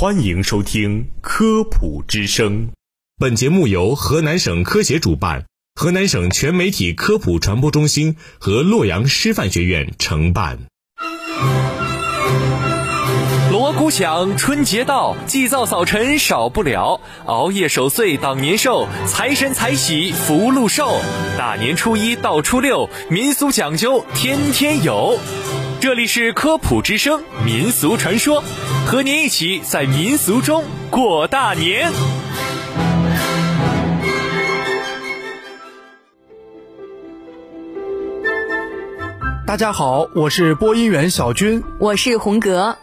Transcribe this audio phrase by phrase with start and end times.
[0.00, 2.68] 欢迎收听《科普之声》，
[3.18, 10.58] 本节目由河南省科协主办，河南省全媒体科普传播中心和洛阳师范学院承办。
[13.50, 20.98] 锣鼓响，春节到，祭灶扫尘少不了，熬夜守岁当年兽，财神财喜福禄寿。
[21.36, 25.18] 大年初一到初六，民俗讲究天天有。
[25.78, 28.42] 这里是科普之声民俗传说，
[28.86, 31.92] 和您一起在民俗中过大年。
[39.46, 42.76] 大家好，我是播音员小军，我是红格。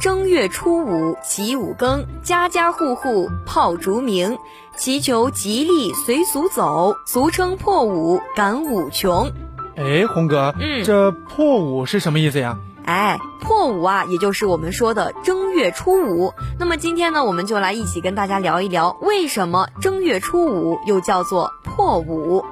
[0.00, 4.38] 正月初五起五更，家家户户炮竹鸣，
[4.76, 9.32] 祈求吉利随俗走，俗称破五赶五穷。
[9.76, 12.58] 哎，红哥，嗯这破五是什么意思呀？
[12.86, 16.32] 哎，破五啊，也就是我们说的正月初五。
[16.58, 22.44] 那么今天呢，我们就来一起跟大家聊一聊，为什么正月初五又叫做破五？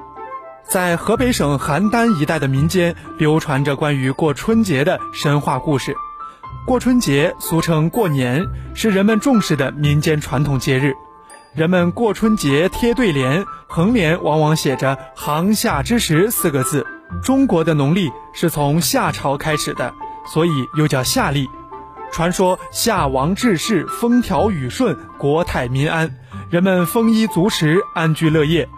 [0.67, 5.95] 在河北省邯郸一带的民间流传着关于过春节的神话故事。
[6.67, 10.93] 过春节俗称过年，是人们重视的民间传统节日。
[11.53, 16.85] 人们过春节贴对联，横联往往写着“行夏之时”四个字。
[17.23, 19.93] 中国的农历是从夏朝开始的，
[20.25, 21.49] 所以又叫夏历。
[22.11, 26.15] 传说夏王治世，风调雨顺，国泰民安，
[26.49, 28.69] 人们丰衣足食，安居乐业。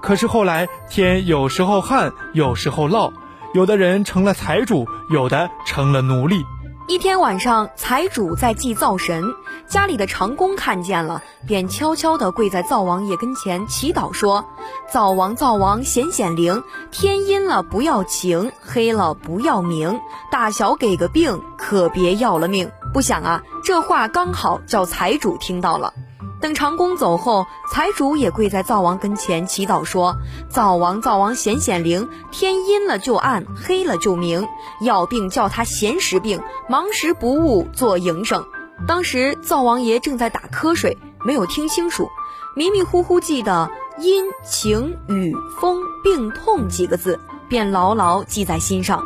[0.00, 3.12] 可是后来天有时候旱，有时候涝，
[3.54, 6.44] 有的人成了财主，有的成了奴隶。
[6.88, 9.34] 一天晚上，财主在祭灶神，
[9.66, 14.44] 家里的长工看见了，便悄悄地跪在灶王爷跟前祈祷说
[14.92, 16.62] ：“灶王，灶王，显显灵，
[16.92, 25.92] 天阴了不要晴，黑了不要明，大小给个病，可别要了命。”不想啊，这话刚好叫财主听到了。
[26.40, 30.16] 等长工走后，财主也跪在灶王跟前祈祷说
[30.48, 34.46] ：“灶王，灶王显显灵，天阴了就暗，黑了就明。
[34.80, 38.44] 要病叫他闲时病，忙时不误做营生。”
[38.86, 42.08] 当时灶王爷正在打瞌睡，没有听清楚，
[42.54, 47.18] 迷迷糊糊记得阴、晴、雨、风、病、痛几个字，
[47.48, 49.02] 便牢牢记在心上。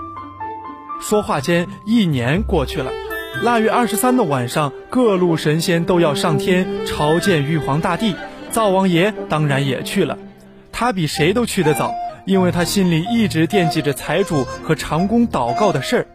[1.00, 2.90] 说话间，一年过去了。
[3.38, 8.14] 腊月二十三的晚上，各路神仙都要上天朝见玉皇大帝，
[8.50, 10.18] 灶王爷当然也去了。
[10.70, 11.94] 他比谁都去得早，
[12.26, 16.06] 因为他心里一直惦记着财主和长工祷告的事儿。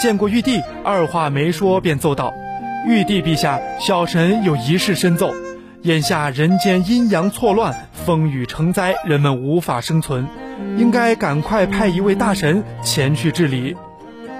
[0.00, 2.32] 见过玉帝，二话没说便奏道
[2.86, 5.34] ：“玉帝陛下，小神有一事申奏。
[5.82, 10.28] 眼下人间阴阳错乱，风雨成灾，人们无法生存，
[10.78, 13.76] 应该赶快派一位大神前去治理。”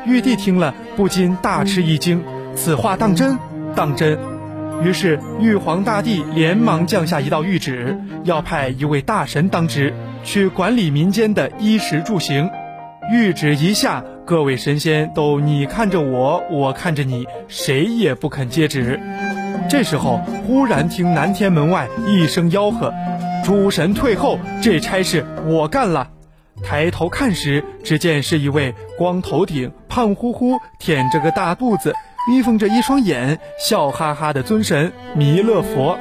[0.04, 2.22] 玉帝听了，不禁大吃一惊，
[2.56, 3.38] 此话当真？
[3.74, 4.18] 当真。
[4.82, 12.50] 于是玉皇大帝连忙降下一道谕旨，要派一位大神当值，去管理民间的衣食住行。
[13.12, 18.98] 谕旨一下，各位神仙都你看着我，我看着你，谁也不肯接旨。
[19.68, 22.92] 这时候，忽然听南天门外一声吆喝
[23.44, 26.08] ：“诸神退后，这差事我干了。”
[26.62, 31.92] 抬头看时，只见是一位光头顶、胖乎乎、腆着个大肚子、
[32.30, 35.98] 眯缝着一双眼、笑哈哈的尊神弥勒佛。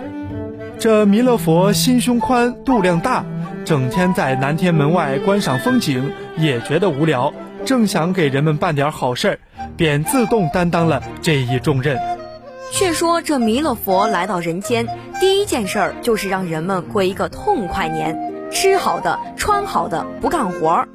[0.78, 3.26] 这弥勒佛心胸宽、肚量大，
[3.66, 7.34] 整天在南天门外观赏风景，也觉得无聊，
[7.66, 9.40] 正想给人们办点好事儿，
[9.76, 11.98] 便自动担当了这一重任。
[12.72, 14.86] 却说这弥勒佛来到人间，
[15.20, 18.16] 第一件事儿就是让人们过一个痛快年。
[18.52, 20.88] 吃好的，穿好的，不干活儿。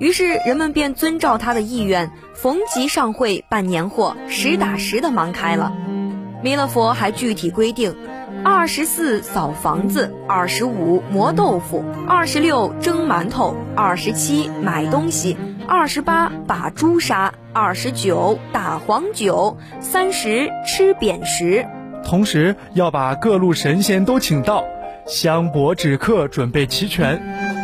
[0.00, 5.72] 于是人们便遵照他的意愿，逢集上会办年货，实打实的忙开了。
[6.42, 7.94] 弥勒佛还具体规定：
[8.42, 15.36] 二十四扫房子，二十五磨豆腐，二十六蒸馒头，二十七买东西，
[15.68, 21.66] 二十八把猪杀，二十九打黄酒，三十吃扁食。
[22.02, 24.64] 同时要把各路神仙都请到。
[25.06, 27.20] 香帛纸客准备齐全，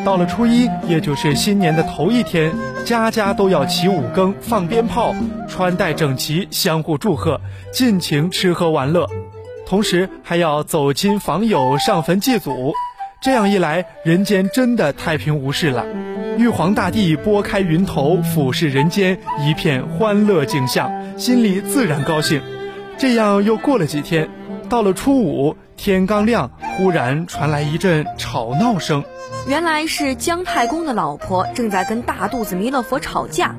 [0.06, 2.54] 到了初一，也就是新年的头一天，
[2.84, 5.12] 家家都要起五更，放鞭炮，
[5.48, 7.40] 穿戴整齐，相互祝贺，
[7.72, 9.04] 尽情吃喝玩乐，
[9.66, 12.72] 同时还要走亲访友，上坟祭祖。
[13.20, 15.84] 这样一来，人间真的太平无事了。
[16.38, 22.40] 玉皇大帝拨开云头，俯视人间，一片欢乐景象，心里自然高兴。
[22.96, 24.28] 这样又过了几天，
[24.68, 29.02] 到了初五，天刚亮，忽然传来一阵吵闹声。
[29.46, 33.54] 原来是姜太公的老婆正在跟大肚子弥勒佛吵架。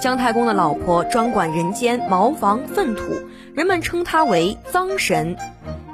[0.00, 3.02] 姜太公的老婆专管人间茅房粪土，
[3.54, 5.36] 人们称她为脏神。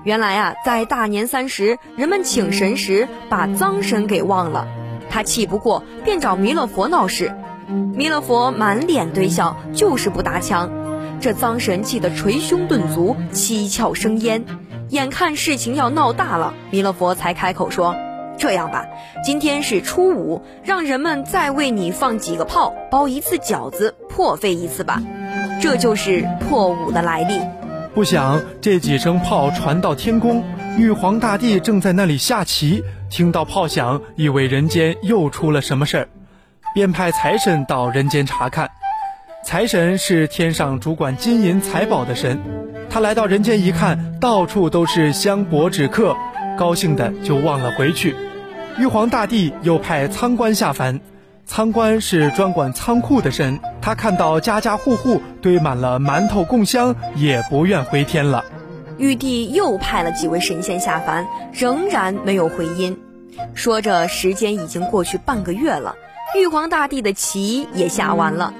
[0.04, 4.68] 原来啊，在大年三十，人们请神时把脏神给忘了，
[5.10, 7.34] 他气不过，便找弥勒佛闹事。
[7.96, 10.70] 弥勒佛满脸堆笑，就是不搭腔。
[11.20, 14.44] 这脏神气得捶胸顿足，七窍生烟。
[14.90, 17.96] 眼看事情要闹大了，弥勒佛才开口说
[18.42, 18.84] ：“这样吧，
[19.22, 25.00] 今天是初五，让人们再为你放几个炮，包一次饺子，破费一次吧。”
[25.62, 27.38] 这就是破五的来历。
[27.94, 30.42] 不想这几声炮传到天宫，
[30.76, 36.08] 玉皇大帝正在那里下棋，听到炮响，以为人间又出了什么事儿，
[36.74, 38.68] 便派财神到人间查看。
[39.44, 42.40] 财神是天上主管金银财宝的神，
[42.90, 46.16] 他来到人间一看，到处都是香帛纸客，
[46.58, 48.16] 高兴的就忘了回去。
[48.78, 50.98] 玉皇大帝又派仓官下凡，
[51.44, 58.42] 仓官是专管仓库的神，他看到家家户户堆满了馒头供香，也不愿回天了。
[58.96, 62.98] 玉帝又派了几位神仙下凡，仍然没有回音。
[63.54, 65.94] 说着，时间已经过去半个月了，
[66.34, 68.54] 玉皇大帝的棋也下完了。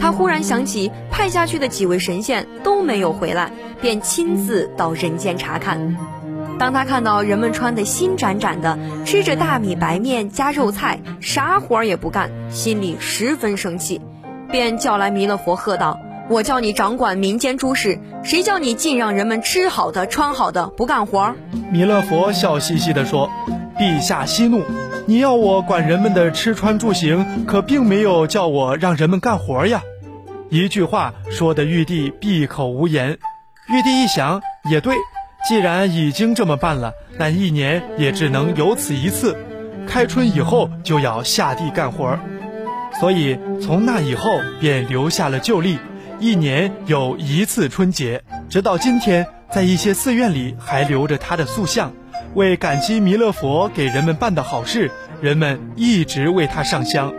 [0.00, 3.50] 他忽然想起派下去的几位神仙都没有回来，
[3.82, 5.96] 便亲自到人间查看。
[6.58, 14.00] 当他看到人们穿得新崭崭的，吃着大米白面加肉菜，啥活儿也不干，心里十分生气，
[14.50, 21.34] 便叫来弥勒佛，喝道：“我叫你掌管民间诸事，谁叫你尽让人们吃好的、穿好的，不干活？”
[21.70, 23.30] 弥勒佛笑嘻嘻地说
[23.78, 24.62] ：“陛下息怒。”
[25.06, 29.80] 你要我管人们的吃穿住行，可并没有叫我让人们干活呀。
[30.50, 33.18] 一句话说的玉帝闭口无言。
[33.70, 34.94] 玉帝一想，也对，
[35.48, 39.34] 既然已经这么办了，那一年也只能有此一次。
[39.86, 42.18] 开春以后就要下地干活，
[43.00, 45.78] 所以从那以后便留下了旧例，
[46.20, 48.22] 一年有一次春节。
[48.50, 51.90] 直到今天，在一些寺院里还留着他的塑像。
[52.34, 54.90] 为感激弥勒佛给人们办的好事，
[55.22, 57.10] 人们一直为他上香。